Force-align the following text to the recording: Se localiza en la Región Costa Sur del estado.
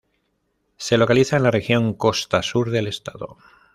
Se 0.77 0.97
localiza 0.97 1.37
en 1.37 1.43
la 1.43 1.51
Región 1.51 1.93
Costa 1.93 2.41
Sur 2.41 2.71
del 2.71 2.87
estado. 2.87 3.37